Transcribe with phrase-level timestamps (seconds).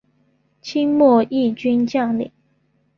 [0.63, 2.31] 清末毅军将领。